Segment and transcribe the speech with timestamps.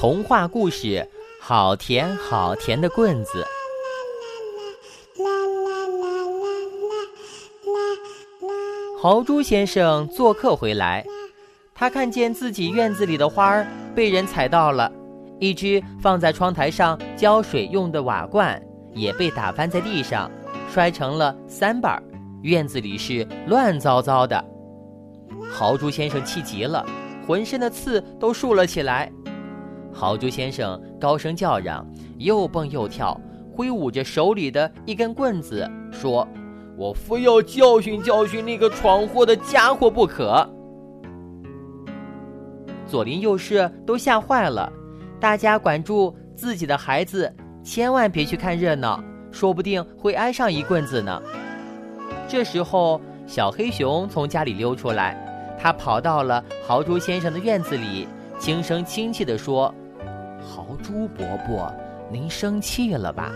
[0.00, 0.86] 童话故事
[1.42, 3.44] 《好甜好甜的棍子》。
[8.98, 11.04] 豪猪先生做客回来，
[11.74, 14.90] 他看见自己院子里的花儿被人踩到了，
[15.38, 18.58] 一只放在窗台上浇水用的瓦罐
[18.94, 20.30] 也被打翻在地上，
[20.72, 22.02] 摔成了三瓣儿。
[22.40, 24.42] 院子里是乱糟糟的。
[25.52, 26.86] 豪猪先生气极了，
[27.26, 29.12] 浑身的刺都竖了起来。
[29.92, 31.86] 豪猪先生高声叫嚷，
[32.18, 33.18] 又蹦又跳，
[33.52, 36.26] 挥舞着手里的一根棍子，说
[36.78, 40.48] ：“我非要教训教训那个闯祸的家伙不可。”
[42.86, 44.72] 左邻右舍都吓坏了，
[45.20, 47.32] 大家管住自己的孩子，
[47.62, 51.20] 千万别去看热闹，说不定会挨上一棍子呢。
[52.26, 55.16] 这时候，小黑熊从家里溜出来，
[55.60, 59.72] 他跑到了豪猪先生的院子里，轻声轻气地说。
[60.40, 61.72] 豪猪伯伯，
[62.10, 63.30] 您生气了吧？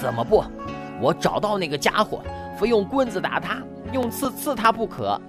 [0.00, 0.42] 怎么不？
[1.00, 2.22] 我找到那个家伙，
[2.58, 3.58] 非用棍子打他，
[3.92, 5.20] 用刺刺他不可。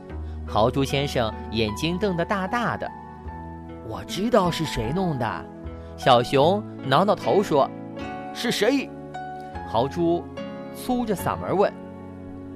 [0.47, 2.89] 豪猪先生眼睛瞪得大大的。
[3.87, 5.45] 我知道是谁弄的。
[5.97, 7.69] 小熊挠挠头说
[8.33, 8.89] ：“是谁？”
[9.67, 10.23] 豪猪
[10.75, 11.71] 粗着嗓门问：“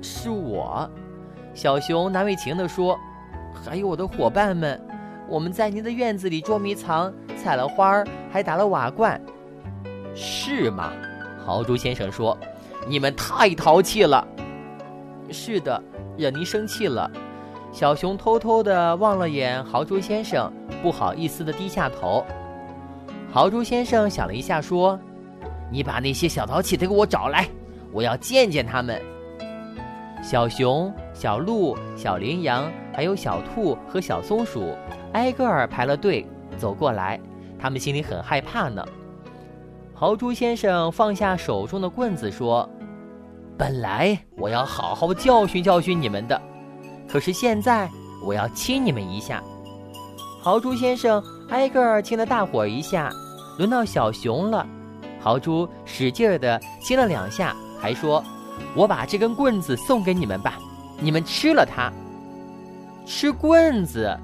[0.01, 0.89] 是我。”
[1.53, 2.97] 小熊难为情地说
[3.53, 4.79] ：“还有我的伙伴们，
[5.29, 9.21] 我们在您的院子里捉迷藏。”采了花儿，还打了瓦罐，
[10.15, 10.91] 是吗？
[11.45, 12.37] 豪猪先生说
[12.89, 14.27] ：“你们太淘气了。”
[15.31, 15.81] 是的，
[16.17, 17.09] 惹您生气了。
[17.71, 22.25] 小熊偷偷地望了眼豪猪先生，不好意思地低下头。
[23.31, 24.99] 豪猪先生想了一下，说
[25.71, 27.47] ：“你把那些小淘气的给我找来，
[27.93, 28.99] 我要见见他们。”
[30.23, 34.73] 小熊、小鹿、小羚羊，还有小兔和小松鼠，
[35.17, 36.23] 挨个儿排了队
[36.59, 37.19] 走过来。
[37.59, 38.85] 他们心里很害怕呢。
[39.95, 42.69] 豪猪先生放下手中的棍子说
[43.57, 46.39] ：“本来我要好好教训教训你们的，
[47.09, 47.89] 可是现在
[48.23, 49.43] 我要亲你们一下。”
[50.39, 53.11] 豪猪先生挨个儿亲了大伙一下，
[53.57, 54.63] 轮到小熊了。
[55.19, 58.23] 豪猪使劲儿的亲了两下，还说
[58.77, 60.59] ：“我把这根棍子送给你们吧，
[60.99, 61.91] 你们吃了它。”
[63.03, 64.15] 吃棍子，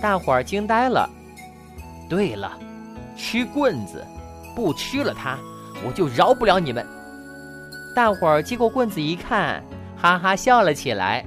[0.00, 1.08] 大伙儿惊呆了。
[2.08, 2.58] 对了。
[3.20, 4.06] 吃棍子，
[4.54, 5.36] 不吃了它，
[5.84, 6.86] 我就饶不了你们。
[7.92, 9.60] 大伙儿接过棍子一看，
[10.00, 11.26] 哈哈笑了起来。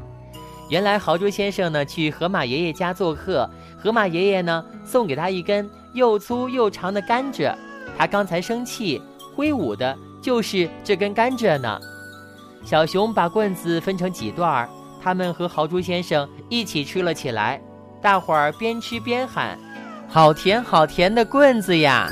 [0.69, 7.53] 原来豪猪先生呢去河马爷爷家做客，河马爷爷呢送给他一根又粗又长的甘蔗，
[7.97, 9.01] 他刚才生气
[9.35, 9.93] 挥舞的
[10.23, 11.77] 就是这根甘蔗呢。
[12.63, 14.69] 小熊把棍子分成几段儿，
[15.03, 17.61] 他们和豪猪先生一起吃了起来。
[18.01, 19.57] 大伙儿边吃边喊。
[20.07, 22.09] 好甜好甜的棍子呀！